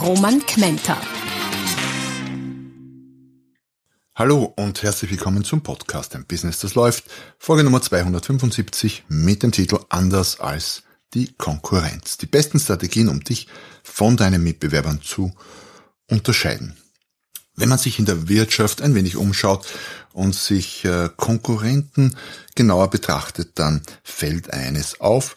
[0.00, 1.00] Roman Kmenter.
[4.14, 7.04] Hallo und herzlich willkommen zum Podcast Ein Business, das läuft.
[7.38, 10.82] Folge Nummer 275 mit dem Titel Anders als
[11.14, 12.18] die Konkurrenz.
[12.18, 13.48] Die besten Strategien, um dich
[13.82, 15.32] von deinen Mitbewerbern zu
[16.10, 16.76] unterscheiden.
[17.54, 19.66] Wenn man sich in der Wirtschaft ein wenig umschaut
[20.12, 22.16] und sich äh, Konkurrenten
[22.54, 25.36] genauer betrachtet, dann fällt eines auf,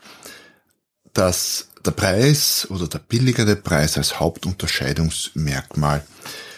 [1.13, 6.05] dass der Preis oder der billigere Preis als Hauptunterscheidungsmerkmal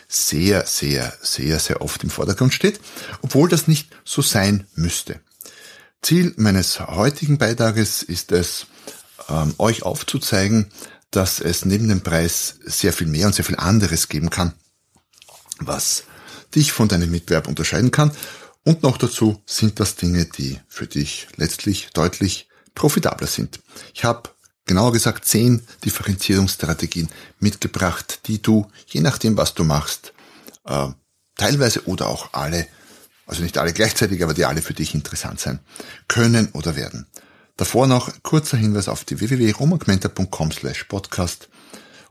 [0.08, 2.82] sehr, sehr, sehr, sehr oft im Vordergrund steht,
[3.22, 5.22] obwohl das nicht so sein müsste.
[6.02, 8.66] Ziel meines heutigen Beitrages ist es,
[9.30, 10.72] ähm, euch aufzuzeigen,
[11.12, 14.54] dass es neben dem Preis sehr viel mehr und sehr viel anderes geben kann,
[15.60, 16.04] was
[16.56, 18.12] dich von deinem Mitbewerb unterscheiden kann.
[18.64, 23.60] Und noch dazu sind das Dinge, die für dich letztlich deutlich profitabler sind.
[23.94, 24.30] Ich habe
[24.66, 27.10] genauer gesagt zehn Differenzierungsstrategien
[27.40, 30.14] mitgebracht, die du, je nachdem was du machst,
[30.66, 30.88] äh,
[31.36, 32.68] teilweise oder auch alle,
[33.26, 35.60] also nicht alle gleichzeitig, aber die alle für dich interessant sein
[36.08, 37.08] können oder werden.
[37.58, 41.50] Davor noch kurzer Hinweis auf die www.romagmenta.com slash podcast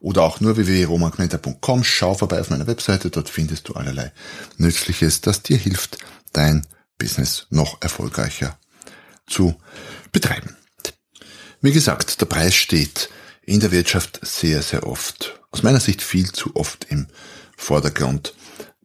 [0.00, 1.84] oder auch nur www.romagmenta.com.
[1.84, 4.12] Schau vorbei auf meiner Webseite, dort findest du allerlei
[4.56, 5.98] Nützliches, das dir hilft,
[6.32, 6.66] dein
[6.98, 8.58] Business noch erfolgreicher
[9.26, 9.54] zu
[10.12, 10.56] betreiben.
[11.62, 13.11] Wie gesagt, der Preis steht
[13.42, 17.06] in der Wirtschaft sehr, sehr oft, aus meiner Sicht viel zu oft im
[17.56, 18.34] Vordergrund.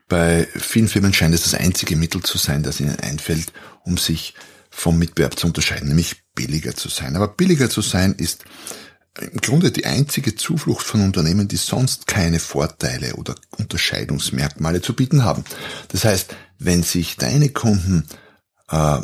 [0.09, 3.53] Bei vielen Firmen scheint es das einzige Mittel zu sein, das ihnen einfällt,
[3.85, 4.33] um sich
[4.69, 7.15] vom Mitbewerb zu unterscheiden, nämlich billiger zu sein.
[7.15, 8.43] Aber billiger zu sein ist
[9.21, 15.23] im Grunde die einzige Zuflucht von Unternehmen, die sonst keine Vorteile oder Unterscheidungsmerkmale zu bieten
[15.23, 15.45] haben.
[15.87, 18.05] Das heißt, wenn sich deine Kunden
[18.69, 18.97] äh,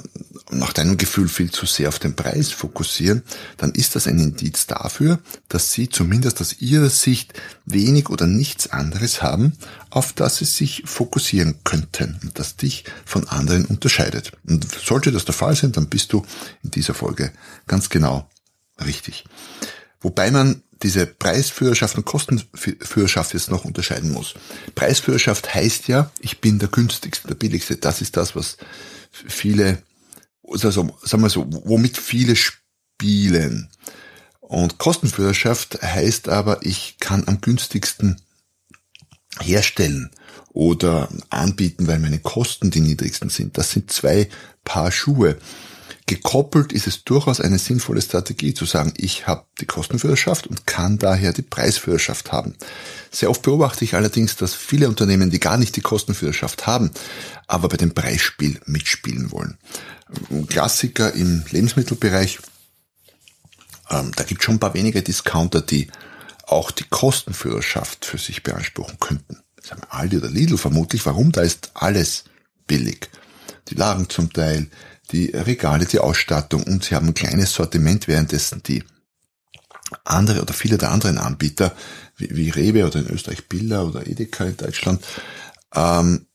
[0.51, 3.23] nach deinem Gefühl viel zu sehr auf den Preis fokussieren,
[3.57, 7.33] dann ist das ein Indiz dafür, dass sie zumindest aus ihrer Sicht
[7.65, 9.53] wenig oder nichts anderes haben,
[9.89, 14.31] auf das sie sich fokussieren könnten und das dich von anderen unterscheidet.
[14.47, 16.25] Und sollte das der Fall sein, dann bist du
[16.63, 17.31] in dieser Folge
[17.67, 18.29] ganz genau
[18.85, 19.25] richtig.
[20.01, 24.33] Wobei man diese Preisführerschaft und Kostenführerschaft jetzt noch unterscheiden muss.
[24.73, 27.77] Preisführerschaft heißt ja, ich bin der günstigste, der billigste.
[27.77, 28.57] Das ist das, was
[29.11, 29.81] viele,
[30.51, 33.69] also sagen wir so, womit viele spielen.
[34.39, 38.21] Und Kostenführerschaft heißt aber, ich kann am günstigsten
[39.39, 40.11] herstellen
[40.49, 43.57] oder anbieten, weil meine Kosten die niedrigsten sind.
[43.57, 44.29] Das sind zwei
[44.63, 45.37] Paar Schuhe.
[46.11, 50.97] Gekoppelt ist es durchaus eine sinnvolle Strategie zu sagen, ich habe die Kostenführerschaft und kann
[50.97, 52.53] daher die Preisführerschaft haben.
[53.11, 56.91] Sehr oft beobachte ich allerdings, dass viele Unternehmen, die gar nicht die Kostenführerschaft haben,
[57.47, 59.57] aber bei dem Preisspiel mitspielen wollen.
[60.49, 62.39] Klassiker im Lebensmittelbereich,
[63.89, 65.87] ähm, da gibt es schon ein paar wenige Discounter, die
[66.45, 69.37] auch die Kostenführerschaft für sich beanspruchen könnten.
[69.55, 71.05] Das haben Aldi oder Lidl vermutlich.
[71.05, 71.31] Warum?
[71.31, 72.25] Da ist alles
[72.67, 73.09] billig.
[73.69, 74.67] Die Lagen zum Teil,
[75.11, 78.83] die Regale, die Ausstattung und sie haben ein kleines Sortiment, währenddessen die
[80.03, 81.75] andere oder viele der anderen Anbieter,
[82.17, 85.03] wie, wie Rewe oder in Österreich Billa oder Edeka in Deutschland,
[85.75, 86.27] ähm,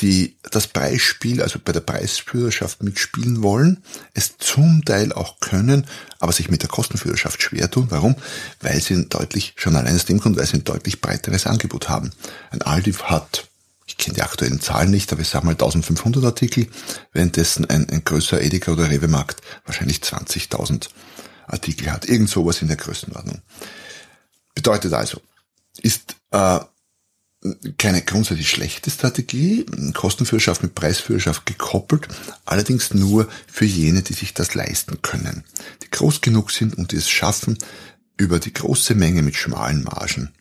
[0.00, 3.82] die das Preisspiel, also bei der Preisführerschaft mitspielen wollen,
[4.14, 5.86] es zum Teil auch können,
[6.20, 7.86] aber sich mit der Kostenführerschaft schwer tun.
[7.90, 8.14] Warum?
[8.60, 11.88] Weil sie ein deutlich, schon allein aus dem Grund, weil sie ein deutlich breiteres Angebot
[11.88, 12.12] haben.
[12.50, 13.49] Ein Aldi hat
[14.00, 16.66] kenne die aktuellen Zahlen nicht, aber ich sage mal 1500 Artikel,
[17.12, 20.88] währenddessen ein, ein größer Edeka oder Rewe-Markt wahrscheinlich 20.000
[21.46, 22.08] Artikel hat.
[22.08, 23.42] Irgend sowas in der Größenordnung.
[24.54, 25.20] Bedeutet also,
[25.80, 26.60] ist äh,
[27.78, 29.64] keine grundsätzlich schlechte Strategie,
[29.94, 32.08] Kostenführerschaft mit Preisführerschaft gekoppelt,
[32.44, 35.44] allerdings nur für jene, die sich das leisten können,
[35.82, 37.56] die groß genug sind und die es schaffen,
[38.16, 40.32] über die große Menge mit schmalen Margen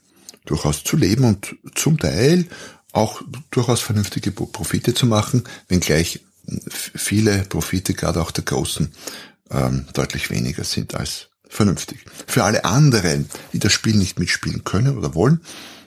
[0.46, 2.46] durchaus zu leben und zum Teil
[2.92, 3.22] auch
[3.52, 6.22] durchaus vernünftige Profite zu machen, wenngleich
[6.68, 8.92] viele Profite, gerade auch der großen,
[9.52, 12.06] ähm, deutlich weniger sind als vernünftig.
[12.28, 15.42] Für alle anderen, die das Spiel nicht mitspielen können oder wollen,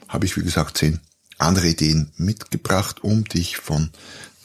[0.07, 0.99] habe ich, wie gesagt, zehn
[1.37, 3.89] andere Ideen mitgebracht, um dich von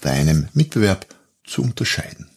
[0.01, 1.07] deinem Mitbewerb
[1.45, 2.31] zu unterscheiden.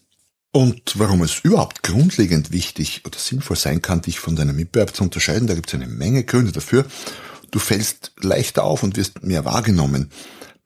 [0.51, 5.03] Und warum es überhaupt grundlegend wichtig oder sinnvoll sein kann, dich von deinem Mitbewerb zu
[5.03, 6.85] unterscheiden, da gibt es eine Menge Gründe dafür.
[7.51, 10.09] Du fällst leichter auf und wirst mehr wahrgenommen.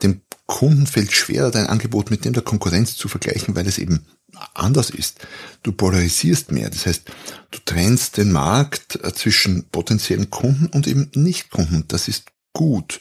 [0.02, 4.06] Dem Kunden fällt schwerer, dein Angebot mit dem der Konkurrenz zu vergleichen, weil es eben
[4.54, 5.26] anders ist.
[5.64, 6.70] Du polarisierst mehr.
[6.70, 7.04] Das heißt,
[7.52, 11.86] du trennst den Markt äh, zwischen potenziellen Kunden und eben Nicht-Kunden.
[11.88, 13.00] Das ist gut.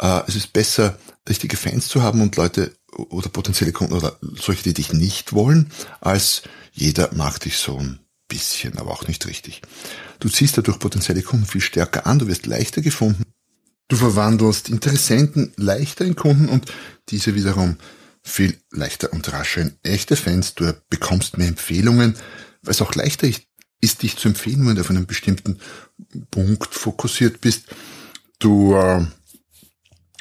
[0.00, 0.98] Äh, es ist besser,
[1.28, 5.72] richtige Fans zu haben und Leute oder potenzielle Kunden oder solche, die dich nicht wollen,
[6.00, 6.42] als
[6.72, 7.82] jeder mag dich so
[8.32, 9.62] bisschen, aber auch nicht richtig.
[10.20, 13.24] Du ziehst dadurch potenzielle Kunden viel stärker an, du wirst leichter gefunden,
[13.88, 16.72] du verwandelst Interessenten leichter in Kunden und
[17.10, 17.76] diese wiederum
[18.22, 20.54] viel leichter und rascher in echte Fans.
[20.54, 22.14] Du bekommst mehr Empfehlungen,
[22.62, 23.28] weil es auch leichter
[23.80, 25.58] ist, dich zu empfehlen, wenn du auf einen bestimmten
[26.30, 27.64] Punkt fokussiert bist.
[28.38, 29.04] Du äh,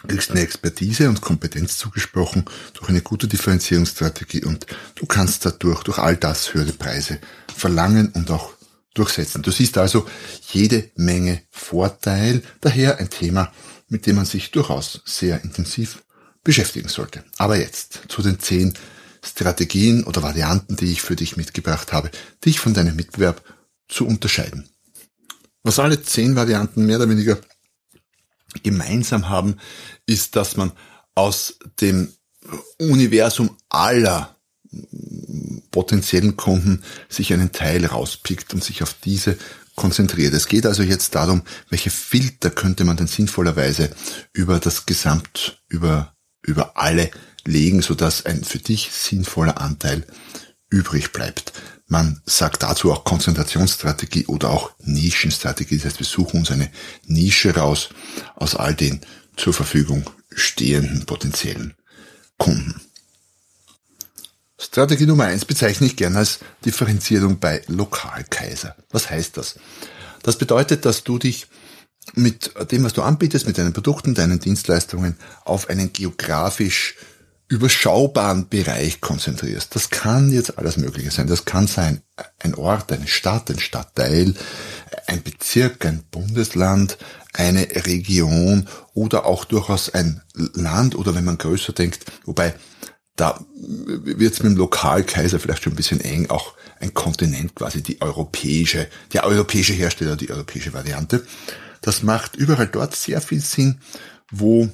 [0.08, 4.66] kriegst eine Expertise und Kompetenz zugesprochen durch eine gute Differenzierungsstrategie und
[4.96, 7.20] du kannst dadurch durch all das höhere Preise
[7.62, 8.52] verlangen und auch
[8.94, 9.44] durchsetzen.
[9.44, 10.06] Du siehst also
[10.52, 13.54] jede Menge Vorteil, daher ein Thema,
[13.88, 16.04] mit dem man sich durchaus sehr intensiv
[16.44, 17.24] beschäftigen sollte.
[17.38, 18.74] Aber jetzt zu den zehn
[19.24, 22.10] Strategien oder Varianten, die ich für dich mitgebracht habe,
[22.44, 23.44] dich von deinem Mitbewerb
[23.88, 24.68] zu unterscheiden.
[25.64, 27.38] Was alle zehn Varianten mehr oder weniger
[28.64, 29.58] gemeinsam haben,
[30.08, 30.72] ist, dass man
[31.14, 32.12] aus dem
[32.80, 34.36] Universum aller
[35.72, 39.38] potenziellen Kunden sich einen Teil rauspickt und sich auf diese
[39.76, 40.34] konzentriert.
[40.34, 43.90] Es geht also jetzt darum, welche Filter könnte man denn sinnvollerweise
[44.34, 47.10] über das Gesamt, über, über alle
[47.46, 50.06] legen, sodass ein für dich sinnvoller Anteil
[50.70, 51.54] übrig bleibt.
[51.88, 55.78] Man sagt dazu auch Konzentrationsstrategie oder auch Nischenstrategie.
[55.78, 56.72] Das heißt, wir suchen uns eine
[57.06, 57.90] Nische raus
[58.36, 59.02] aus all den
[59.36, 61.74] zur Verfügung stehenden potenziellen
[62.38, 62.80] Kunden.
[64.72, 68.78] Strategie Nummer eins bezeichne ich gerne als Differenzierung bei Lokalkaiser.
[68.90, 69.56] Was heißt das?
[70.24, 71.48] Das bedeutet, dass du dich
[72.14, 76.96] mit dem, was du anbietest, mit deinen Produkten, deinen Dienstleistungen auf einen geografisch
[77.50, 79.76] überschaubaren Bereich konzentrierst.
[79.76, 81.28] Das kann jetzt alles Mögliche sein.
[81.28, 82.02] Das kann sein
[82.40, 84.34] ein Ort, eine Stadt, ein Stadtteil,
[85.06, 86.98] ein Bezirk, ein Bundesland,
[87.34, 92.56] eine Region oder auch durchaus ein Land oder wenn man größer denkt, wobei
[93.22, 97.84] da wird es mit dem Lokalkaiser vielleicht schon ein bisschen eng, auch ein Kontinent quasi,
[97.84, 101.24] die europäische, der europäische Hersteller, die europäische Variante.
[101.82, 103.80] Das macht überall dort sehr viel Sinn,
[104.32, 104.70] wo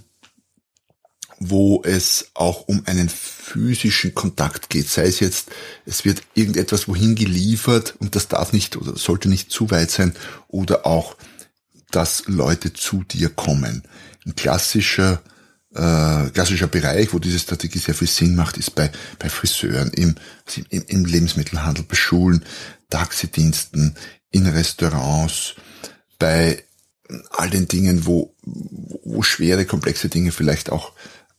[1.40, 4.90] wo es auch um einen physischen Kontakt geht.
[4.90, 5.52] Sei es jetzt,
[5.86, 10.16] es wird irgendetwas wohin geliefert und das darf nicht oder sollte nicht zu weit sein
[10.48, 11.16] oder auch,
[11.92, 13.84] dass Leute zu dir kommen.
[14.26, 15.22] Ein klassischer
[15.78, 20.16] äh, klassischer Bereich, wo diese Strategie sehr viel Sinn macht, ist bei, bei Friseuren, im,
[20.70, 22.44] im, im Lebensmittelhandel, bei Schulen,
[22.90, 23.96] Taxidiensten,
[24.32, 25.56] in Restaurants,
[26.20, 26.64] bei
[27.32, 30.94] all den Dingen, wo, wo schwere, komplexe Dinge vielleicht auch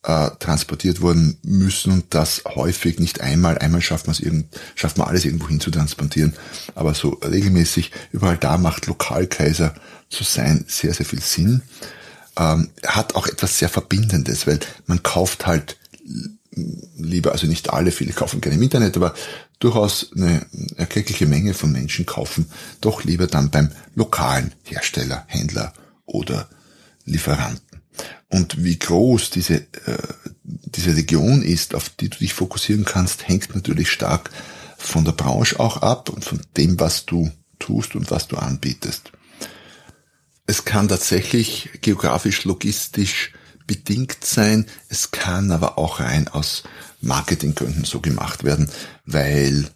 [0.05, 4.23] äh, transportiert worden müssen und das häufig nicht einmal, einmal schafft man es
[4.75, 6.35] schafft man alles irgendwo hin zu transportieren,
[6.75, 9.75] aber so regelmäßig überall da macht Lokalkaiser
[10.08, 11.62] zu sein sehr, sehr viel Sinn.
[12.38, 15.76] Ähm, hat auch etwas sehr Verbindendes, weil man kauft halt
[16.96, 19.14] lieber, also nicht alle, viele kaufen gerne im Internet, aber
[19.58, 20.46] durchaus eine
[20.76, 22.50] erkleckliche Menge von Menschen kaufen
[22.81, 25.73] doch lieber dann beim lokalen Hersteller, Händler
[26.06, 26.49] oder
[27.05, 27.82] Lieferanten.
[28.29, 29.99] Und wie groß diese, äh,
[30.45, 34.30] diese Region ist, auf die du dich fokussieren kannst, hängt natürlich stark
[34.76, 39.11] von der Branche auch ab und von dem, was du tust und was du anbietest.
[40.49, 43.35] Es kann tatsächlich geografisch, logistisch
[43.67, 44.64] bedingt sein.
[44.88, 46.62] Es kann aber auch rein aus
[47.02, 48.71] Marketinggründen so gemacht werden,
[49.05, 49.69] weil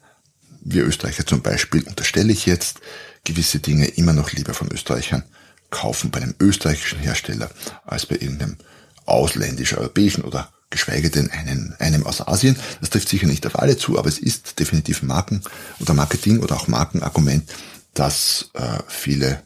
[0.63, 2.81] wir Österreicher zum Beispiel, unterstelle ich jetzt,
[3.25, 5.25] gewisse Dinge immer noch lieber von Österreichern
[5.69, 7.51] kaufen bei einem österreichischen Hersteller
[7.85, 8.57] als bei irgendeinem
[9.05, 12.57] ausländischen, europäischen oder geschweige denn einen, einem aus Asien.
[12.81, 15.43] Das trifft sicher nicht auf alle zu, aber es ist definitiv Marken
[15.81, 17.53] oder Marketing oder auch Markenargument,
[17.93, 19.43] das äh, viele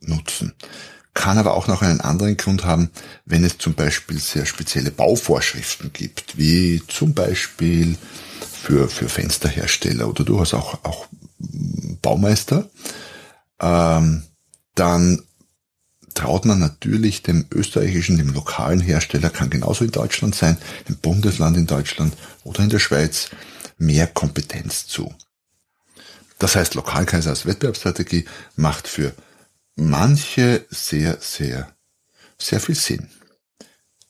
[0.00, 0.54] nutzen.
[1.14, 2.90] Kann aber auch noch einen anderen Grund haben,
[3.24, 7.96] wenn es zum Beispiel sehr spezielle Bauvorschriften gibt, wie zum Beispiel
[8.62, 11.06] für, für Fensterhersteller oder durchaus auch, auch
[12.02, 12.68] Baumeister,
[13.60, 14.22] ähm,
[14.74, 15.22] dann
[16.14, 21.56] traut man natürlich dem österreichischen, dem lokalen Hersteller, kann genauso in Deutschland sein, im Bundesland
[21.56, 22.14] in Deutschland
[22.44, 23.30] oder in der Schweiz,
[23.78, 25.14] mehr Kompetenz zu.
[26.38, 28.24] Das heißt, Lokalkaiser als Wettbewerbsstrategie
[28.56, 29.12] macht für
[29.78, 31.72] manche sehr, sehr,
[32.36, 33.08] sehr viel Sinn.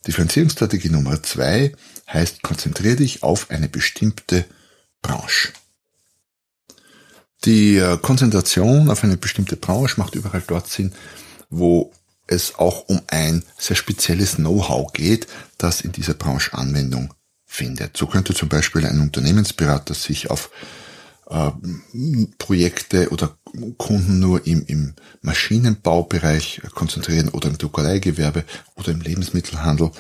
[0.07, 1.73] Differenzierungsstrategie Nummer zwei
[2.11, 4.47] heißt, konzentriere dich auf eine bestimmte
[5.03, 5.53] Branche.
[7.45, 10.93] Die äh, Konzentration auf eine bestimmte Branche macht überall dort Sinn,
[11.51, 11.93] wo
[12.27, 15.27] es auch um ein sehr spezielles Know-how geht,
[15.59, 17.97] das in dieser Branche Anwendung findet.
[17.97, 20.51] So könnte zum Beispiel ein Unternehmensberater sich auf
[21.29, 21.51] äh,
[22.39, 23.37] Projekte oder
[23.77, 28.45] Kunden nur im, im Maschinenbaubereich konzentrieren oder im Druckereigewerbe
[28.77, 29.91] oder im Lebensmittelhandel.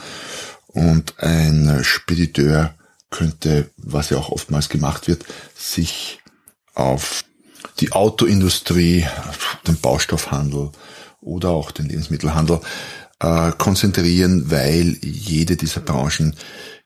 [0.68, 2.75] Und ein Spediteur
[3.11, 5.25] könnte, was ja auch oftmals gemacht wird,
[5.56, 6.20] sich
[6.75, 7.25] auf
[7.80, 9.06] die Autoindustrie,
[9.66, 10.70] den Baustoffhandel
[11.20, 12.61] oder auch den Lebensmittelhandel
[13.20, 16.37] äh, konzentrieren, weil jede dieser Branchen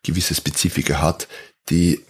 [0.02, 1.28] gewisse Spezifika hat,
[1.68, 2.00] die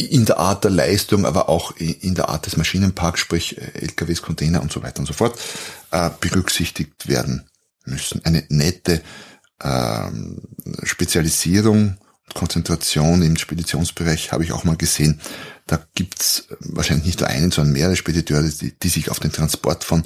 [0.00, 4.22] in der Art der Leistung, aber auch in der Art des Maschinenparks, sprich äh, LKWs,
[4.22, 5.38] Container und so weiter und so fort,
[5.90, 7.48] äh, berücksichtigt werden
[7.84, 8.24] müssen.
[8.24, 9.02] Eine nette
[9.62, 10.42] ähm,
[10.82, 15.20] Spezialisierung und Konzentration im Speditionsbereich habe ich auch mal gesehen.
[15.66, 19.84] Da gibt's wahrscheinlich nicht nur einen, sondern mehrere Spediteure, die, die sich auf den Transport
[19.84, 20.04] von,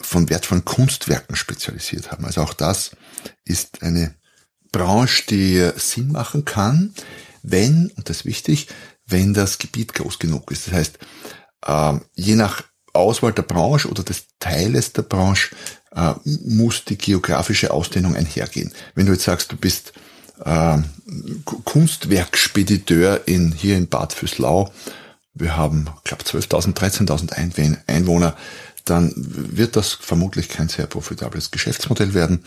[0.00, 2.24] von wertvollen Kunstwerken spezialisiert haben.
[2.24, 2.92] Also auch das
[3.44, 4.14] ist eine
[4.72, 6.94] Branche, die Sinn machen kann,
[7.42, 8.68] wenn, und das ist wichtig,
[9.06, 10.66] wenn das Gebiet groß genug ist.
[10.66, 10.98] Das heißt,
[11.66, 15.54] äh, je nach Auswahl der Branche oder des Teiles der Branche
[15.94, 18.72] äh, muss die geografische Ausdehnung einhergehen.
[18.94, 19.92] Wenn du jetzt sagst, du bist
[20.44, 20.78] äh,
[21.64, 24.72] Kunstwerkspediteur in, hier in Bad Füßlau,
[25.38, 28.34] wir haben, glaube, 12.000, 13.000 Einwohner,
[28.86, 32.44] dann wird das vermutlich kein sehr profitables Geschäftsmodell werden.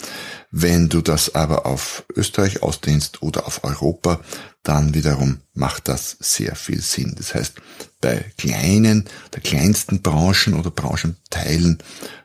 [0.51, 4.21] Wenn du das aber auf Österreich ausdehnst oder auf Europa,
[4.63, 7.13] dann wiederum macht das sehr viel Sinn.
[7.17, 7.55] Das heißt,
[7.99, 11.79] bei kleinen, der kleinsten Branchen oder Branchenteilen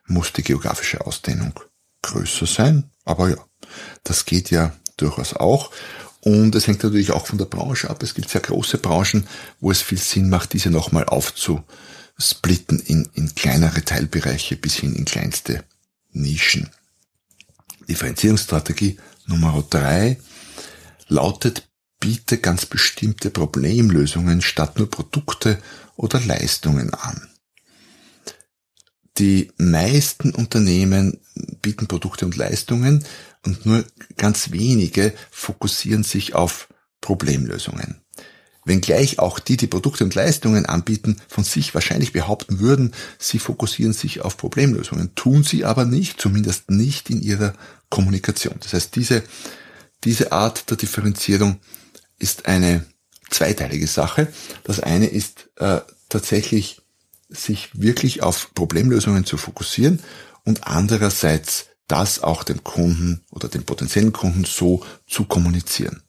[0.06, 1.58] muss die geografische Ausdehnung
[2.02, 2.90] größer sein.
[3.04, 3.44] Aber ja,
[4.04, 5.72] das geht ja durchaus auch.
[6.20, 8.02] Und es hängt natürlich auch von der Branche ab.
[8.02, 9.26] Es gibt sehr große Branchen,
[9.60, 11.64] wo es viel Sinn macht, diese nochmal aufzu
[12.18, 15.64] splitten in, in kleinere Teilbereiche bis hin in kleinste
[16.12, 16.70] Nischen.
[17.88, 20.18] Differenzierungsstrategie Nummer drei
[21.08, 21.68] lautet,
[22.00, 25.58] biete ganz bestimmte Problemlösungen statt nur Produkte
[25.96, 27.30] oder Leistungen an.
[29.16, 31.20] Die meisten Unternehmen
[31.62, 33.04] bieten Produkte und Leistungen
[33.44, 33.84] und nur
[34.16, 36.68] ganz wenige fokussieren sich auf
[37.00, 38.03] Problemlösungen
[38.64, 43.92] wenngleich auch die, die Produkte und Leistungen anbieten, von sich wahrscheinlich behaupten würden, sie fokussieren
[43.92, 47.54] sich auf Problemlösungen, tun sie aber nicht, zumindest nicht in ihrer
[47.90, 48.56] Kommunikation.
[48.60, 49.22] Das heißt, diese,
[50.04, 51.58] diese Art der Differenzierung
[52.18, 52.84] ist eine
[53.30, 54.28] zweiteilige Sache.
[54.62, 56.80] Das eine ist äh, tatsächlich,
[57.28, 60.00] sich wirklich auf Problemlösungen zu fokussieren
[60.44, 66.03] und andererseits das auch dem Kunden oder dem potenziellen Kunden so zu kommunizieren.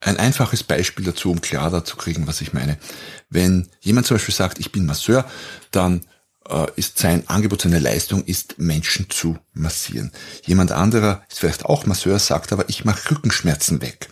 [0.00, 2.78] Ein einfaches Beispiel dazu, um klarer zu kriegen, was ich meine.
[3.28, 5.26] Wenn jemand zum Beispiel sagt, ich bin Masseur,
[5.72, 6.00] dann
[6.48, 10.10] äh, ist sein Angebot, seine Leistung ist, Menschen zu massieren.
[10.46, 14.08] Jemand anderer ist vielleicht auch Masseur, sagt aber, ich mache Rückenschmerzen weg.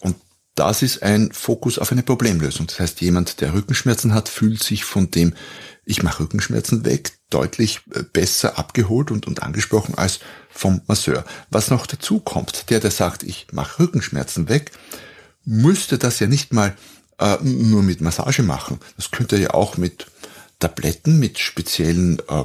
[0.00, 0.16] Und
[0.56, 2.66] das ist ein Fokus auf eine Problemlösung.
[2.66, 5.34] Das heißt, jemand, der Rückenschmerzen hat, fühlt sich von dem,
[5.84, 11.24] ich mache Rückenschmerzen weg, deutlich äh, besser abgeholt und, und angesprochen als vom Masseur.
[11.50, 14.72] Was noch dazu kommt, der, der sagt, ich mache Rückenschmerzen weg,
[15.44, 16.76] müsste das ja nicht mal
[17.18, 18.80] äh, nur mit Massage machen.
[18.96, 20.06] Das könnte er ja auch mit
[20.58, 22.44] Tabletten, mit speziellen äh,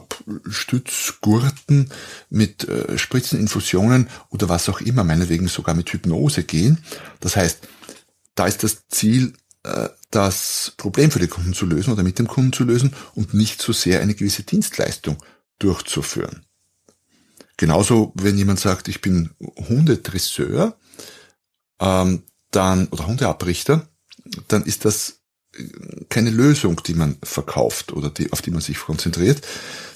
[0.49, 1.89] Stützgurten,
[2.29, 6.79] mit äh, Spritzeninfusionen oder was auch immer, meinetwegen sogar mit Hypnose gehen.
[7.19, 7.59] Das heißt,
[8.35, 9.33] da ist das Ziel,
[10.11, 13.61] das Problem für den Kunden zu lösen oder mit dem Kunden zu lösen und nicht
[13.61, 15.17] so sehr eine gewisse Dienstleistung
[15.59, 16.45] durchzuführen.
[17.57, 20.77] Genauso, wenn jemand sagt, ich bin Hundedresseur,
[21.79, 23.87] ähm, dann, oder Hundeabrichter,
[24.47, 25.19] dann ist das
[26.09, 29.45] keine Lösung, die man verkauft oder die, auf die man sich konzentriert,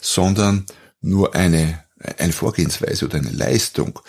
[0.01, 0.65] sondern
[1.01, 1.83] nur eine,
[2.17, 3.99] eine Vorgehensweise oder eine Leistung.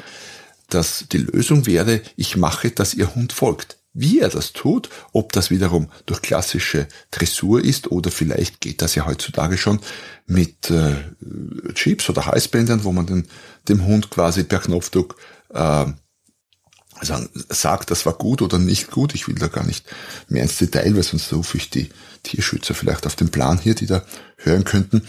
[0.68, 3.78] Dass die Lösung wäre, ich mache, dass Ihr Hund folgt.
[3.94, 8.96] Wie er das tut, ob das wiederum durch klassische Dressur ist oder vielleicht geht das
[8.96, 9.78] ja heutzutage schon
[10.26, 10.96] mit äh,
[11.74, 13.28] Chips oder Halsbändern, wo man den,
[13.68, 15.16] dem Hund quasi per Knopfdruck
[15.50, 15.86] äh,
[17.02, 19.14] sagen, sagt, das war gut oder nicht gut.
[19.14, 19.86] Ich will da gar nicht
[20.28, 21.90] mehr ins Detail, weil sonst rufe ich die
[22.24, 24.04] Tierschützer vielleicht auf den Plan hier, die da
[24.38, 25.02] hören könnten.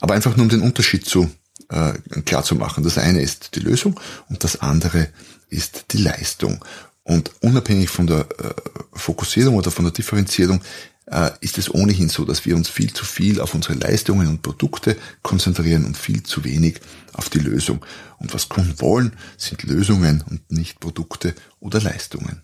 [0.00, 1.30] Aber einfach nur um den Unterschied zu
[1.68, 1.92] äh,
[2.24, 2.82] klar zu machen.
[2.82, 5.08] Das eine ist die Lösung und das andere
[5.48, 6.64] ist die Leistung.
[7.04, 8.54] Und unabhängig von der äh,
[8.92, 10.62] Fokussierung oder von der Differenzierung
[11.06, 14.42] äh, ist es ohnehin so, dass wir uns viel zu viel auf unsere Leistungen und
[14.42, 16.80] Produkte konzentrieren und viel zu wenig
[17.12, 17.84] auf die Lösung.
[18.18, 22.42] Und was Kunden wollen, sind Lösungen und nicht Produkte oder Leistungen.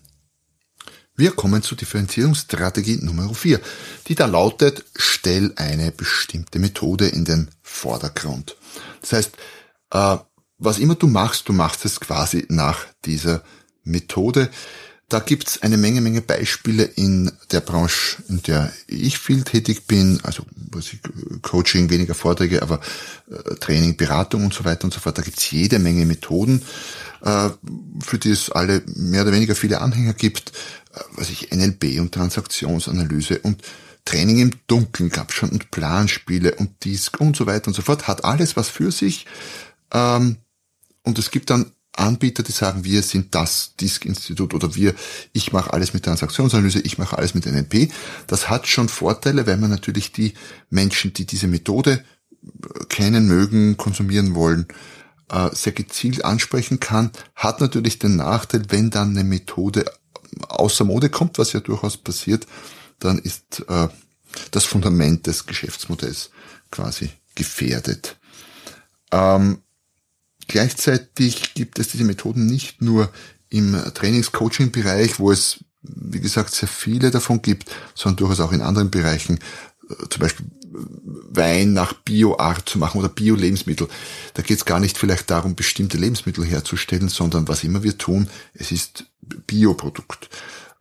[1.15, 3.59] Wir kommen zur Differenzierungsstrategie Nummer 4,
[4.07, 8.55] die da lautet, stell eine bestimmte Methode in den Vordergrund.
[9.01, 9.31] Das heißt,
[9.91, 10.17] äh,
[10.57, 13.43] was immer du machst, du machst es quasi nach dieser
[13.89, 14.49] Methode.
[15.09, 20.19] Da gibt's eine Menge, Menge Beispiele in der Branche, in der ich viel tätig bin,
[20.21, 20.99] also was ich,
[21.41, 22.79] Coaching, weniger Vorträge, aber
[23.31, 25.17] äh, Training, Beratung und so weiter und so fort.
[25.17, 26.61] Da gibt's jede Menge Methoden,
[27.23, 27.49] äh,
[28.01, 30.51] für die es alle mehr oder weniger viele Anhänger gibt,
[30.93, 33.63] äh, was ich NLP und Transaktionsanalyse und
[34.05, 38.07] Training im Dunkeln gab schon und Planspiele und Disk und so weiter und so fort.
[38.07, 39.25] Hat alles was für sich.
[39.91, 40.37] Ähm,
[41.03, 44.95] und es gibt dann Anbieter, die sagen, wir sind das Disk-Institut oder wir,
[45.33, 47.91] ich mache alles mit Transaktionsanalyse, ich mache alles mit NLP.
[48.27, 50.33] Das hat schon Vorteile, weil man natürlich die
[50.69, 52.03] Menschen, die diese Methode
[52.43, 54.67] äh, kennen, mögen, konsumieren wollen,
[55.29, 57.11] äh, sehr gezielt ansprechen kann.
[57.35, 59.85] Hat natürlich den Nachteil, wenn dann eine Methode
[60.47, 62.47] außer Mode kommt, was ja durchaus passiert,
[62.99, 63.87] dann ist äh,
[64.51, 66.31] das Fundament des Geschäftsmodells
[66.71, 68.17] quasi gefährdet.
[69.11, 69.59] Ähm,
[70.49, 73.11] Gleichzeitig gibt es diese Methoden nicht nur
[73.49, 78.89] im Trainings-Coaching-Bereich, wo es, wie gesagt, sehr viele davon gibt, sondern durchaus auch in anderen
[78.89, 79.39] Bereichen,
[79.89, 83.87] äh, zum Beispiel Wein nach Bio-Art zu machen oder Bio-Lebensmittel.
[84.33, 88.27] Da geht es gar nicht vielleicht darum, bestimmte Lebensmittel herzustellen, sondern was immer wir tun,
[88.53, 90.29] es ist Bioprodukt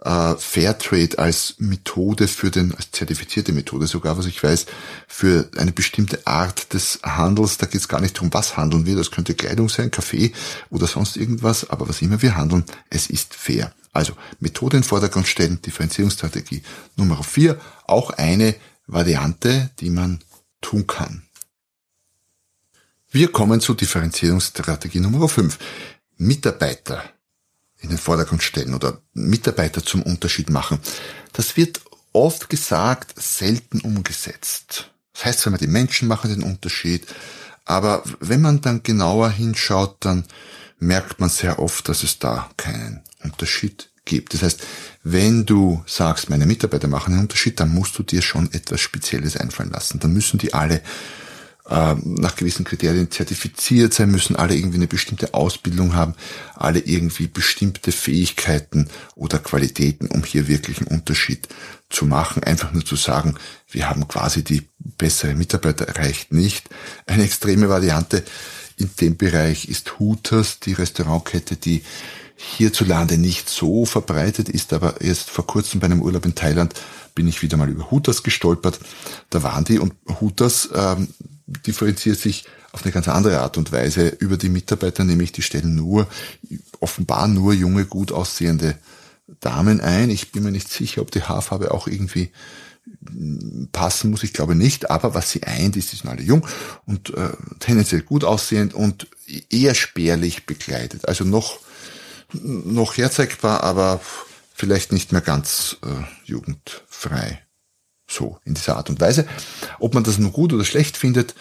[0.08, 4.64] äh, Fairtrade als Methode für den, als zertifizierte Methode sogar, was ich weiß,
[5.06, 7.58] für eine bestimmte Art des Handels.
[7.58, 8.96] Da geht es gar nicht darum, was handeln wir.
[8.96, 10.32] Das könnte Kleidung sein, Kaffee
[10.70, 11.68] oder sonst irgendwas.
[11.68, 13.74] Aber was immer wir handeln, es ist fair.
[13.92, 16.62] Also Methode in Vordergrund stellen, Differenzierungsstrategie
[16.96, 18.54] Nummer vier, auch eine
[18.86, 20.20] Variante, die man
[20.62, 21.22] tun kann.
[23.10, 25.58] Wir kommen zu Differenzierungsstrategie Nummer 5.
[26.16, 27.04] Mitarbeiter
[27.80, 30.78] in den Vordergrund stellen oder Mitarbeiter zum Unterschied machen.
[31.32, 31.80] Das wird
[32.12, 34.90] oft gesagt, selten umgesetzt.
[35.14, 37.06] Das heißt zwar, die Menschen machen den Unterschied,
[37.64, 40.25] aber wenn man dann genauer hinschaut, dann
[40.78, 44.35] merkt man sehr oft, dass es da keinen Unterschied gibt.
[44.35, 44.62] Das heißt,
[45.04, 49.37] wenn du sagst, meine Mitarbeiter machen einen Unterschied, dann musst du dir schon etwas Spezielles
[49.37, 50.00] einfallen lassen.
[50.00, 50.83] Dann müssen die alle
[51.68, 56.14] nach gewissen Kriterien zertifiziert sein, müssen alle irgendwie eine bestimmte Ausbildung haben,
[56.54, 61.46] alle irgendwie bestimmte Fähigkeiten oder Qualitäten, um hier wirklich einen Unterschied
[61.90, 62.42] zu machen.
[62.42, 63.35] Einfach nur zu sagen,
[63.70, 66.70] wir haben quasi die bessere Mitarbeiter erreicht nicht.
[67.07, 68.24] Eine extreme Variante
[68.78, 71.83] in dem Bereich ist Hooters, die Restaurantkette, die
[72.37, 76.72] hierzulande nicht so verbreitet ist, aber erst vor kurzem bei einem Urlaub in Thailand
[77.14, 78.78] bin ich wieder mal über Hooters gestolpert.
[79.28, 81.09] Da waren die und Hooters ähm,
[81.66, 85.74] differenziert sich auf eine ganz andere Art und Weise über die Mitarbeiter, nämlich die stellen
[85.74, 86.06] nur,
[86.80, 88.76] offenbar nur junge, gut aussehende
[89.40, 90.11] Damen ein.
[90.11, 92.30] Ich bin mir nicht sicher, ob die Haarfarbe auch irgendwie
[93.72, 96.46] passen muss, ich glaube nicht, aber was sie eint, ist, die sind alle jung
[96.87, 99.08] und äh, tendenziell gut aussehend und
[99.50, 101.06] eher spärlich bekleidet.
[101.06, 101.58] Also noch,
[102.32, 104.00] noch herzeigbar, aber
[104.54, 107.40] vielleicht nicht mehr ganz äh, jugendfrei.
[108.11, 109.27] So, in dieser Art und Weise.
[109.79, 111.35] Ob man das nun gut oder schlecht findet,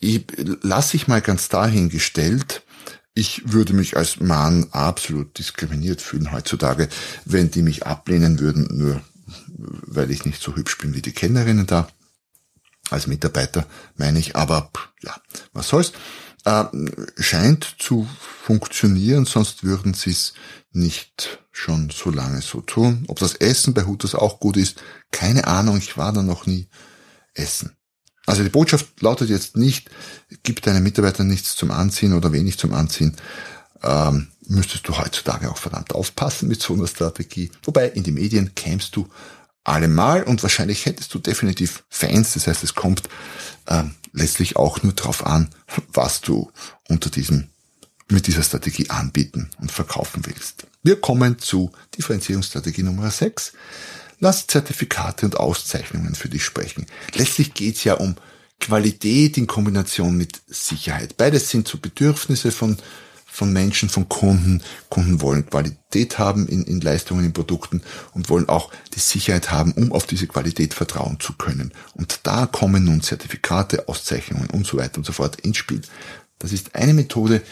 [0.00, 2.62] lasse ich mal ganz dahingestellt.
[3.12, 6.88] Ich würde mich als Mann absolut diskriminiert fühlen heutzutage,
[7.24, 9.02] wenn die mich ablehnen würden, nur
[9.56, 11.88] weil ich nicht so hübsch bin wie die Kennerinnen da.
[12.90, 14.70] Als Mitarbeiter meine ich, aber
[15.02, 15.16] ja,
[15.52, 15.92] was soll's.
[16.44, 16.64] Äh,
[17.18, 18.06] scheint zu
[18.42, 20.34] funktionieren, sonst würden sie es
[20.74, 23.04] nicht schon so lange so tun.
[23.08, 26.68] Ob das Essen bei Hutus auch gut ist, keine Ahnung, ich war da noch nie
[27.34, 27.76] essen.
[28.26, 29.90] Also die Botschaft lautet jetzt nicht,
[30.42, 33.16] gib deinen Mitarbeitern nichts zum Anziehen oder wenig zum Anziehen.
[33.82, 37.50] Ähm, müsstest du heutzutage auch verdammt aufpassen mit so einer Strategie.
[37.62, 39.08] Wobei in die Medien kämst du
[39.62, 42.34] allemal und wahrscheinlich hättest du definitiv Fans.
[42.34, 43.02] Das heißt, es kommt
[43.66, 45.50] ähm, letztlich auch nur darauf an,
[45.92, 46.50] was du
[46.88, 47.48] unter diesem
[48.10, 50.66] mit dieser Strategie anbieten und verkaufen willst.
[50.82, 53.52] Wir kommen zu Differenzierungsstrategie Nummer 6.
[54.20, 56.86] Lass Zertifikate und Auszeichnungen für dich sprechen.
[57.14, 58.16] Letztlich geht es ja um
[58.60, 61.16] Qualität in Kombination mit Sicherheit.
[61.16, 62.78] Beides sind so Bedürfnisse von,
[63.26, 64.62] von Menschen, von Kunden.
[64.88, 69.72] Kunden wollen Qualität haben in, in Leistungen, in Produkten und wollen auch die Sicherheit haben,
[69.72, 71.72] um auf diese Qualität vertrauen zu können.
[71.94, 75.82] Und da kommen nun Zertifikate, Auszeichnungen und so weiter und so fort ins Spiel.
[76.38, 77.42] Das ist eine Methode,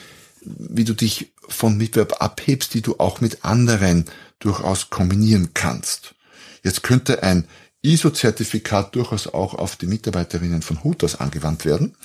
[0.44, 4.06] wie du dich von Mitbewerb abhebst, die du auch mit anderen
[4.38, 6.14] durchaus kombinieren kannst.
[6.62, 7.46] Jetzt könnte ein
[7.82, 11.96] ISO-Zertifikat durchaus auch auf die Mitarbeiterinnen von Hooters angewandt werden.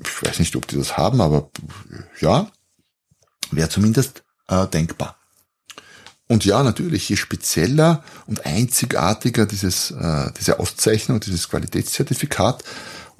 [0.00, 1.50] Ich weiß nicht, ob die das haben, aber
[2.20, 2.50] ja,
[3.50, 5.16] wäre zumindest äh, denkbar.
[6.28, 12.64] Und ja, natürlich, je spezieller und einzigartiger dieses, äh, diese Auszeichnung, dieses Qualitätszertifikat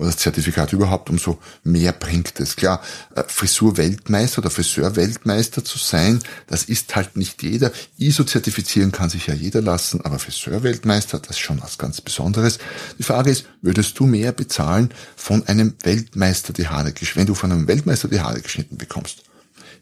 [0.03, 2.57] oder das Zertifikat überhaupt, umso mehr bringt es.
[2.57, 2.83] Klar,
[3.15, 7.71] äh, Frisur-Weltmeister oder Friseur-Weltmeister zu sein, das ist halt nicht jeder.
[7.99, 12.59] ISO zertifizieren kann sich ja jeder lassen, aber Friseur-Weltmeister, das ist schon was ganz Besonderes.
[12.99, 17.35] Die Frage ist, würdest du mehr bezahlen von einem Weltmeister die Haare geschnitten, wenn du
[17.35, 19.23] von einem Weltmeister die Haare geschnitten bekommst?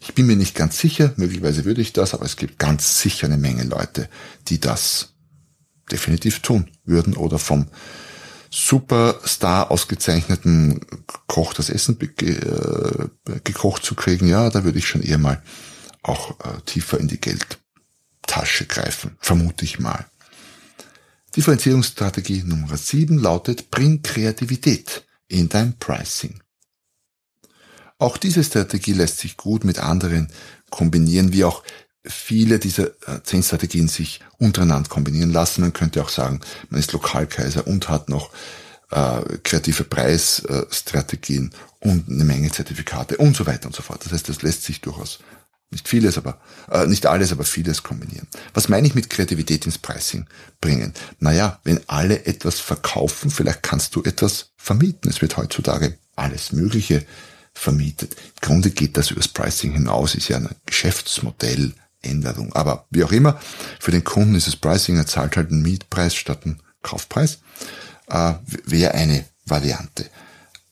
[0.02, 3.26] Ich bin mir nicht ganz sicher, möglicherweise würde ich das, aber es gibt ganz sicher
[3.26, 4.10] eine Menge Leute,
[4.48, 5.14] die das
[5.90, 7.68] definitiv tun würden oder vom
[8.50, 10.80] Superstar ausgezeichneten
[11.28, 13.08] Koch das Essen äh,
[13.44, 15.42] gekocht zu kriegen, ja, da würde ich schon eher mal
[16.02, 20.06] auch äh, tiefer in die Geldtasche greifen, vermute ich mal.
[21.36, 26.42] Differenzierungsstrategie Nummer 7 lautet, bring Kreativität in dein Pricing.
[27.98, 30.28] Auch diese Strategie lässt sich gut mit anderen
[30.70, 31.62] kombinieren, wie auch
[32.04, 35.60] viele dieser äh, zehn Strategien sich untereinander kombinieren lassen.
[35.60, 38.30] Man könnte auch sagen, man ist Lokalkaiser und hat noch
[38.90, 44.04] äh, kreative Preisstrategien und eine Menge Zertifikate und so weiter und so fort.
[44.04, 45.20] Das heißt, das lässt sich durchaus
[45.70, 48.26] nicht vieles, aber äh, nicht alles, aber vieles kombinieren.
[48.54, 50.26] Was meine ich mit Kreativität ins Pricing
[50.60, 50.94] bringen?
[51.20, 55.08] Naja, wenn alle etwas verkaufen, vielleicht kannst du etwas vermieten.
[55.08, 57.06] Es wird heutzutage alles Mögliche
[57.54, 58.14] vermietet.
[58.14, 62.52] Im Grunde geht das übers Pricing hinaus, ist ja ein Geschäftsmodell, Änderung.
[62.54, 63.38] Aber wie auch immer,
[63.78, 67.40] für den Kunden ist das Pricing, er zahlt halt einen Mietpreis statt einen Kaufpreis,
[68.08, 68.34] äh,
[68.66, 70.06] wäre eine Variante.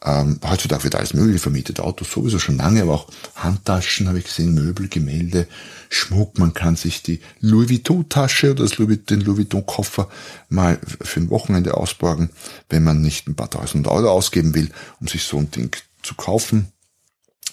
[0.04, 4.26] Ähm, heutzutage wird alles mögliche vermietet, Autos sowieso schon lange, aber auch Handtaschen habe ich
[4.26, 5.48] gesehen, Möbel, Gemälde,
[5.88, 6.38] Schmuck.
[6.38, 10.08] Man kann sich die Louis Vuitton-Tasche oder Louis, den Louis Vuitton-Koffer
[10.48, 12.30] mal für ein Wochenende ausborgen,
[12.70, 16.14] wenn man nicht ein paar tausend Euro ausgeben will, um sich so ein Ding zu
[16.14, 16.70] kaufen.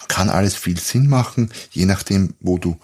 [0.07, 2.77] Kann alles viel Sinn machen, je nachdem, wo du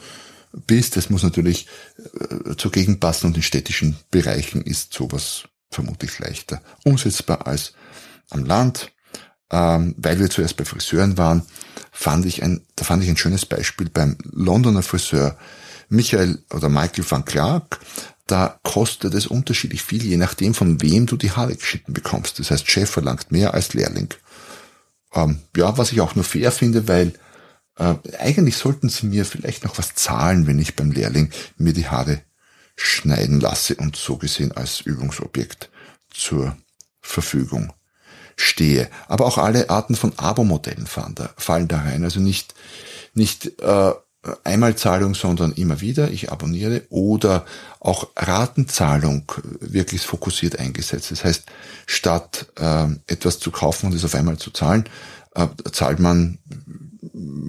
[0.67, 0.97] bist.
[0.97, 6.61] Das muss natürlich äh, zur Gegend passen und in städtischen Bereichen ist sowas vermutlich leichter
[6.83, 7.73] umsetzbar als
[8.29, 8.91] am Land.
[9.51, 11.43] Ähm, weil wir zuerst bei Friseuren waren,
[11.91, 15.37] fand ich ein, da fand ich ein schönes Beispiel beim Londoner Friseur
[15.89, 17.79] Michael oder Michael van Clark.
[18.27, 22.39] Da kostet es unterschiedlich viel, je nachdem, von wem du die Haare geschnitten bekommst.
[22.39, 24.13] Das heißt, Chef verlangt mehr als Lehrling.
[25.13, 27.13] Ähm, ja, was ich auch nur fair finde, weil
[27.77, 31.87] äh, eigentlich sollten sie mir vielleicht noch was zahlen, wenn ich beim Lehrling mir die
[31.87, 32.21] Haare
[32.75, 35.69] schneiden lasse und so gesehen als Übungsobjekt
[36.09, 36.55] zur
[37.01, 37.73] Verfügung
[38.35, 38.89] stehe.
[39.07, 42.03] Aber auch alle Arten von Abo-Modellen fallen da, rein.
[42.03, 42.55] Also nicht,
[43.13, 43.91] nicht äh,
[44.43, 47.45] Einmalzahlung, sondern immer wieder, ich abonniere oder
[47.79, 51.11] auch Ratenzahlung wirklich fokussiert eingesetzt.
[51.11, 51.45] Das heißt,
[51.87, 54.85] statt äh, etwas zu kaufen und es auf einmal zu zahlen,
[55.35, 56.37] äh, zahlt man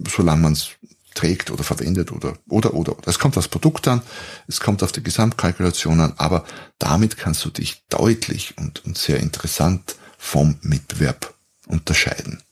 [0.09, 0.71] solange man es
[1.15, 2.97] trägt oder verwendet oder, oder, oder.
[3.07, 4.03] Es kommt aufs Produkt an,
[4.47, 6.45] es kommt auf die Gesamtkalkulation an, aber
[6.79, 11.35] damit kannst du dich deutlich und, und sehr interessant vom Mitbewerb
[11.67, 12.43] unterscheiden.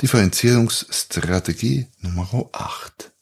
[0.00, 3.12] Differenzierungsstrategie Nummer 8.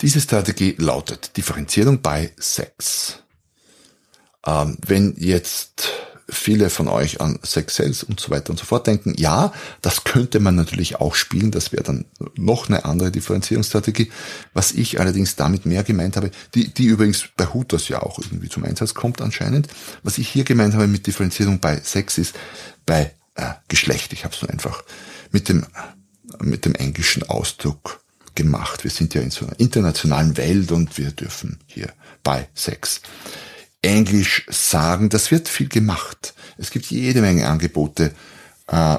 [0.00, 3.22] Diese Strategie lautet Differenzierung bei Sex.
[4.46, 5.90] Ähm, wenn jetzt
[6.30, 10.04] viele von euch an Sex Sales und so weiter und so fort denken, ja, das
[10.04, 12.04] könnte man natürlich auch spielen, das wäre dann
[12.36, 14.10] noch eine andere Differenzierungsstrategie.
[14.54, 18.48] Was ich allerdings damit mehr gemeint habe, die, die übrigens bei Hooters ja auch irgendwie
[18.48, 19.68] zum Einsatz kommt anscheinend,
[20.02, 22.34] was ich hier gemeint habe mit Differenzierung bei Sex ist
[22.86, 24.12] bei äh, Geschlecht.
[24.12, 24.82] Ich habe es nur einfach
[25.30, 25.66] mit dem,
[26.40, 28.00] mit dem englischen Ausdruck
[28.34, 28.84] gemacht.
[28.84, 33.00] Wir sind ja in so einer internationalen Welt und wir dürfen hier bei Sex
[33.82, 35.08] Englisch sagen.
[35.08, 36.34] Das wird viel gemacht.
[36.58, 38.14] Es gibt jede Menge Angebote
[38.66, 38.96] äh,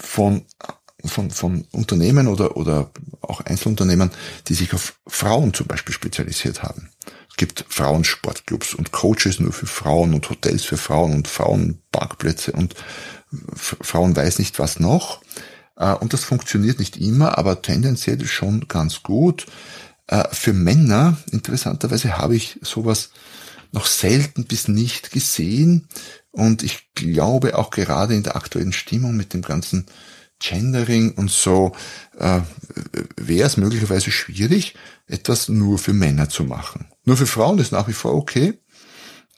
[0.00, 0.42] von,
[1.04, 4.10] von, von Unternehmen oder, oder auch Einzelunternehmen,
[4.48, 6.90] die sich auf Frauen zum Beispiel spezialisiert haben.
[7.28, 12.74] Es gibt Frauensportclubs und Coaches nur für Frauen und Hotels für Frauen und Frauenparkplätze und
[13.54, 15.20] Frauen weiß nicht was noch.
[15.76, 19.46] Äh, und das funktioniert nicht immer, aber tendenziell schon ganz gut.
[20.06, 23.10] Äh, für Männer, interessanterweise habe ich sowas
[23.72, 25.88] noch selten bis nicht gesehen.
[26.30, 29.86] Und ich glaube auch gerade in der aktuellen Stimmung mit dem ganzen
[30.38, 31.72] Gendering und so
[32.18, 32.40] äh,
[33.16, 34.74] wäre es möglicherweise schwierig,
[35.06, 36.88] etwas nur für Männer zu machen.
[37.04, 38.58] Nur für Frauen ist nach wie vor okay.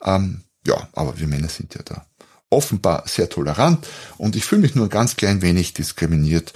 [0.03, 2.05] Ähm, ja, aber wir Männer sind ja da
[2.49, 3.87] offenbar sehr tolerant
[4.17, 6.53] und ich fühle mich nur ein ganz klein wenig diskriminiert,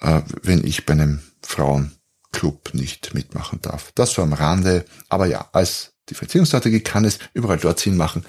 [0.00, 3.92] äh, wenn ich bei einem Frauenclub nicht mitmachen darf.
[3.94, 8.24] Das so am Rande, aber ja, als Differenzierungsstrategie kann es überall dort Sinn machen,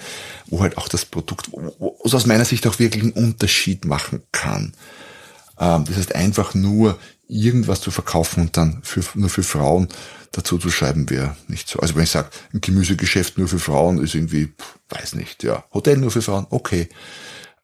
[0.48, 4.24] wo halt auch das Produkt, wo es aus meiner Sicht auch wirklich einen Unterschied machen
[4.32, 4.74] kann.
[5.60, 9.88] Ähm, das heißt, einfach nur irgendwas zu verkaufen und dann für, nur für Frauen
[10.32, 11.80] dazu zu schreiben, wäre nicht so.
[11.80, 14.54] Also wenn ich sage, ein Gemüsegeschäft nur für Frauen ist irgendwie,
[14.90, 16.90] weiß nicht, ja, Hotel nur für Frauen, okay.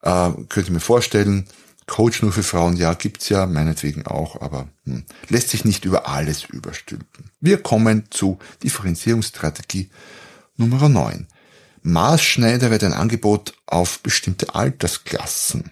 [0.02, 1.45] Äh, könnte mir vorstellen,
[1.89, 6.08] Coach nur für Frauen, ja, gibt's ja, meinetwegen auch, aber hm, lässt sich nicht über
[6.08, 7.32] alles überstülpen.
[7.41, 9.89] Wir kommen zu Differenzierungsstrategie
[10.56, 11.28] Nummer 9.
[11.82, 15.71] Maßschneidere dein Angebot auf bestimmte Altersklassen.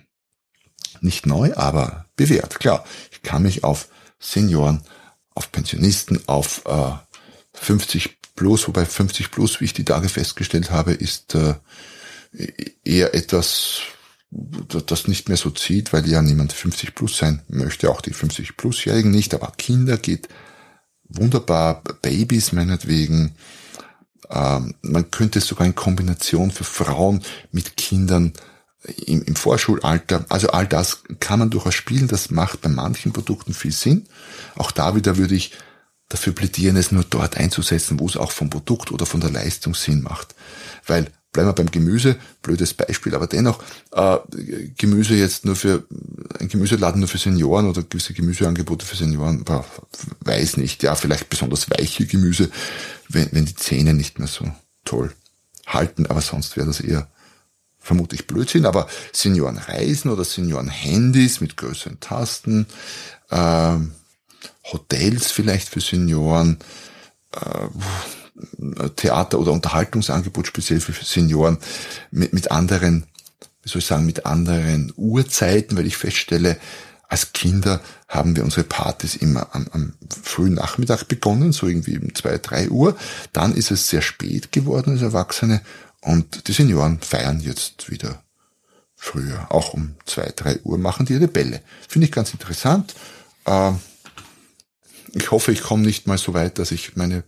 [1.01, 2.59] Nicht neu, aber bewährt.
[2.59, 3.87] Klar, ich kann mich auf
[4.19, 4.81] Senioren,
[5.35, 6.93] auf Pensionisten, auf äh,
[7.53, 11.55] 50 plus, wobei 50 plus, wie ich die Tage festgestellt habe, ist äh,
[12.83, 13.81] eher etwas,
[14.29, 18.57] das nicht mehr so zieht, weil ja niemand 50 plus sein möchte, auch die 50
[18.57, 20.27] plusjährigen nicht, aber Kinder geht
[21.03, 23.35] wunderbar, Babys meinetwegen.
[24.29, 28.33] Ähm, man könnte es sogar in Kombination für Frauen mit Kindern
[29.05, 33.53] im, im Vorschulalter, also all das kann man durchaus spielen, das macht bei manchen Produkten
[33.53, 34.07] viel Sinn.
[34.55, 35.53] Auch da wieder würde ich
[36.09, 39.75] dafür plädieren, es nur dort einzusetzen, wo es auch vom Produkt oder von der Leistung
[39.75, 40.35] Sinn macht.
[40.85, 43.61] Weil bleiben wir beim Gemüse, blödes Beispiel, aber dennoch
[43.91, 44.17] äh,
[44.77, 45.85] Gemüse jetzt nur für
[46.39, 49.65] ein Gemüseladen nur für Senioren oder gewisse Gemüseangebote für Senioren, boah,
[50.21, 52.49] weiß nicht, ja, vielleicht besonders weiche Gemüse,
[53.09, 54.49] wenn, wenn die Zähne nicht mehr so
[54.85, 55.13] toll
[55.65, 57.07] halten, aber sonst wäre das eher
[57.77, 62.67] vermutlich Blödsinn, aber Seniorenreisen oder Seniorenhandys mit größeren Tasten,
[63.29, 63.77] äh,
[64.71, 66.57] Hotels vielleicht für Senioren,
[67.33, 67.67] äh,
[68.95, 71.57] Theater- oder Unterhaltungsangebot speziell für Senioren
[72.11, 73.05] mit, mit anderen,
[73.63, 76.57] wie soll ich sagen, mit anderen Uhrzeiten, weil ich feststelle,
[77.09, 82.13] als Kinder haben wir unsere Partys immer am, am frühen Nachmittag begonnen, so irgendwie um
[82.13, 82.97] zwei, drei Uhr.
[83.31, 85.61] Dann ist es sehr spät geworden als Erwachsene
[86.01, 88.21] und die Senioren feiern jetzt wieder
[88.95, 89.47] früher.
[89.49, 91.61] Auch um zwei, drei Uhr machen die Rebelle.
[91.87, 92.93] Finde ich ganz interessant.
[93.45, 93.79] Ähm,
[95.13, 97.23] ich hoffe, ich komme nicht mal so weit, dass ich meine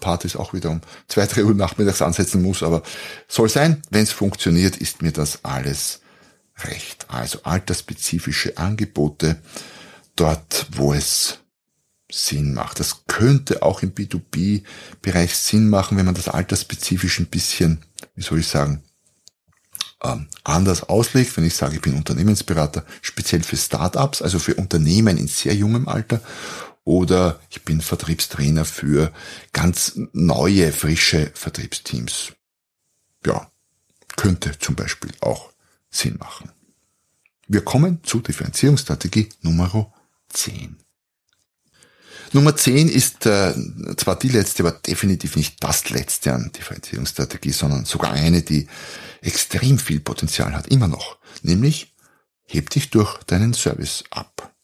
[0.00, 2.82] Partys auch wieder um zwei, drei Uhr nachmittags ansetzen muss, aber
[3.26, 6.00] soll sein, wenn es funktioniert, ist mir das alles
[6.64, 7.06] recht.
[7.08, 9.40] Also altersspezifische Angebote
[10.16, 11.38] dort, wo es
[12.10, 12.80] Sinn macht.
[12.80, 17.84] Das könnte auch im B2B-Bereich Sinn machen, wenn man das altersspezifisch ein bisschen,
[18.14, 18.82] wie soll ich sagen,
[20.02, 25.18] ähm, anders auslegt, wenn ich sage, ich bin Unternehmensberater, speziell für Startups, also für Unternehmen
[25.18, 26.20] in sehr jungem Alter
[26.88, 29.12] oder ich bin Vertriebstrainer für
[29.52, 32.32] ganz neue, frische Vertriebsteams.
[33.26, 33.52] Ja,
[34.16, 35.52] könnte zum Beispiel auch
[35.90, 36.50] Sinn machen.
[37.46, 39.92] Wir kommen zur Differenzierungsstrategie Nummer
[40.30, 40.78] 10.
[42.32, 43.54] Nummer 10 ist äh,
[43.98, 48.66] zwar die letzte, aber definitiv nicht das letzte an Differenzierungsstrategie, sondern sogar eine, die
[49.20, 51.18] extrem viel Potenzial hat, immer noch.
[51.42, 51.94] Nämlich,
[52.44, 54.54] heb dich durch deinen Service ab.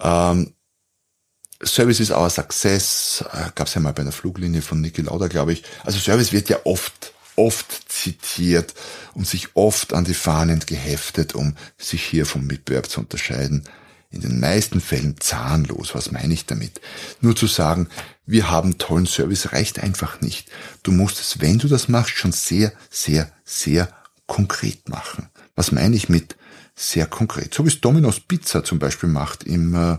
[0.00, 0.54] Ähm,
[1.64, 5.28] Service is our success, äh, gab es ja mal bei der Fluglinie von Niki Lauda,
[5.28, 5.64] glaube ich.
[5.84, 8.74] Also Service wird ja oft, oft zitiert
[9.14, 13.64] und sich oft an die Fahnen geheftet, um sich hier vom Mitbewerb zu unterscheiden.
[14.10, 15.94] In den meisten Fällen zahnlos.
[15.94, 16.80] Was meine ich damit?
[17.20, 17.88] Nur zu sagen,
[18.26, 20.48] wir haben tollen Service reicht einfach nicht.
[20.84, 23.88] Du musst es, wenn du das machst, schon sehr, sehr, sehr
[24.26, 25.28] konkret machen.
[25.56, 26.36] Was meine ich mit
[26.76, 27.54] sehr konkret?
[27.54, 29.98] So wie es Domino's Pizza zum Beispiel macht im äh,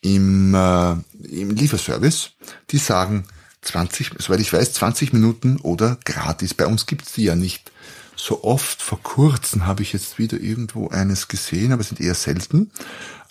[0.00, 0.92] im, äh,
[1.28, 2.30] im Lieferservice,
[2.70, 3.24] die sagen
[3.62, 6.54] 20, soweit ich weiß, 20 Minuten oder gratis.
[6.54, 7.70] Bei uns gibt's die ja nicht
[8.16, 8.80] so oft.
[8.82, 12.70] Vor kurzem habe ich jetzt wieder irgendwo eines gesehen, aber sind eher selten.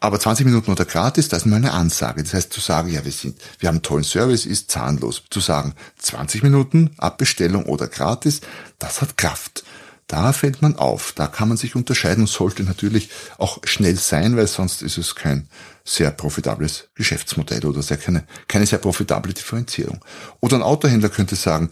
[0.02, 2.24] Aber 20 Minuten oder gratis, das ist mal eine Ansage.
[2.24, 5.24] Das heißt, zu sagen, ja, wir sind, wir haben einen tollen Service, ist zahnlos.
[5.30, 8.42] Zu sagen, 20 Minuten Abbestellung oder gratis,
[8.78, 9.64] das hat Kraft.
[10.10, 14.36] Da fällt man auf, da kann man sich unterscheiden und sollte natürlich auch schnell sein,
[14.36, 15.48] weil sonst ist es kein
[15.86, 20.04] sehr profitables Geschäftsmodell oder sehr keine, keine sehr profitable Differenzierung.
[20.40, 21.70] Oder ein Autohändler könnte sagen,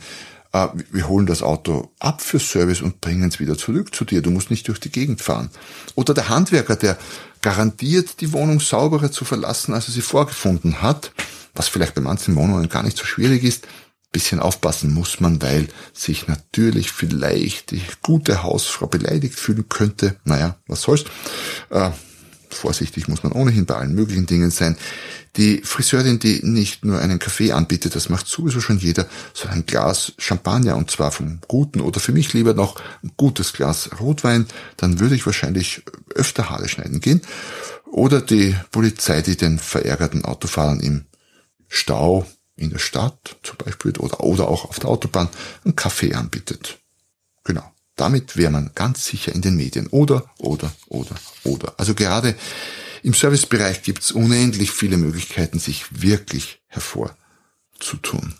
[0.53, 4.21] äh, wir holen das Auto ab für Service und bringen es wieder zurück zu dir.
[4.21, 5.49] Du musst nicht durch die Gegend fahren.
[5.95, 6.99] Oder der Handwerker, der
[7.41, 11.11] garantiert, die Wohnung sauberer zu verlassen, als er sie vorgefunden hat,
[11.55, 13.67] was vielleicht bei manchen Wohnungen gar nicht so schwierig ist,
[14.11, 20.15] bisschen aufpassen muss man, weil sich natürlich vielleicht die gute Hausfrau beleidigt fühlen könnte.
[20.23, 21.05] Naja, was soll's.
[21.69, 21.91] Äh,
[22.49, 24.77] vorsichtig muss man ohnehin bei allen möglichen Dingen sein.
[25.35, 29.65] Die Friseurin, die nicht nur einen Kaffee anbietet, das macht sowieso schon jeder, sondern ein
[29.65, 34.47] Glas Champagner und zwar vom guten oder für mich lieber noch ein gutes Glas Rotwein,
[34.77, 35.83] dann würde ich wahrscheinlich
[36.15, 37.21] öfter Haare schneiden gehen.
[37.85, 41.05] Oder die Polizei, die den verärgerten Autofahrern im
[41.67, 42.25] Stau
[42.57, 45.29] in der Stadt zum Beispiel oder, oder auch auf der Autobahn
[45.63, 46.79] einen Kaffee anbietet.
[47.43, 47.71] Genau.
[47.95, 49.87] Damit wäre man ganz sicher in den Medien.
[49.87, 51.73] Oder, oder, oder, oder.
[51.77, 52.35] Also gerade
[53.03, 58.33] im Servicebereich gibt es unendlich viele Möglichkeiten, sich wirklich hervorzutun.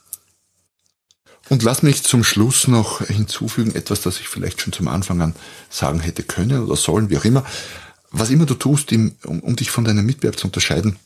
[1.50, 5.36] Und lass mich zum Schluss noch hinzufügen, etwas, das ich vielleicht schon zum Anfang an
[5.70, 7.46] sagen hätte können oder sollen, wie auch immer.
[8.12, 10.98] Was immer du tust, um, um dich von deinem Mitbewerb zu unterscheiden,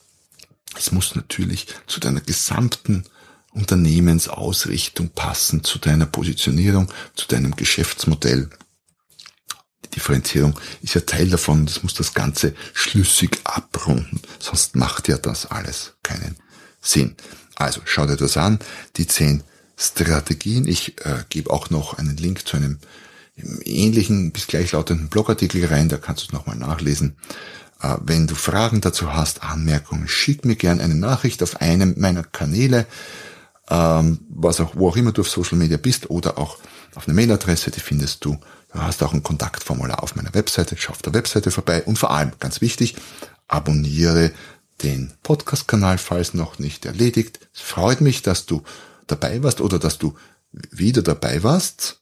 [0.78, 3.04] es muss natürlich zu deiner gesamten
[3.52, 8.50] Unternehmensausrichtung passen, zu deiner Positionierung, zu deinem Geschäftsmodell.
[9.86, 15.18] Die Differenzierung ist ja Teil davon, das muss das Ganze schlüssig abrunden, sonst macht ja
[15.18, 16.38] das alles keinen
[16.80, 17.16] Sinn.
[17.56, 18.60] Also schau dir das an,
[18.96, 19.44] die zehn
[19.78, 20.68] Strategien.
[20.68, 22.80] Ich äh, gebe auch noch einen Link zu einem
[23.64, 27.16] ähnlichen bis gleichlautenden Blogartikel rein, da kannst du es nochmal nachlesen.
[27.82, 32.24] Äh, wenn du Fragen dazu hast, Anmerkungen, schick mir gern eine Nachricht auf einem meiner
[32.24, 32.86] Kanäle,
[33.70, 36.58] ähm, was auch, wo auch immer du auf Social Media bist oder auch
[36.96, 38.38] auf eine Mailadresse, die findest du.
[38.74, 42.12] Du hast auch ein Kontaktformular auf meiner Webseite, schau auf der Webseite vorbei und vor
[42.12, 42.96] allem, ganz wichtig,
[43.48, 44.32] abonniere
[44.84, 47.40] den Podcast-Kanal, falls noch nicht erledigt.
[47.54, 48.64] Es freut mich, dass du
[49.08, 50.16] dabei warst oder dass du
[50.52, 52.02] wieder dabei warst.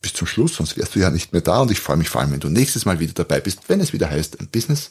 [0.00, 2.20] Bis zum Schluss, sonst wärst du ja nicht mehr da und ich freue mich vor
[2.20, 4.90] allem, wenn du nächstes Mal wieder dabei bist, wenn es wieder heißt, ein Business,